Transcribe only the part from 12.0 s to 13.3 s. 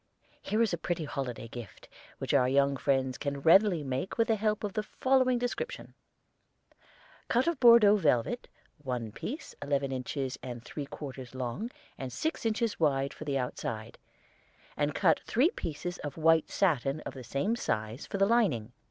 six inches wide for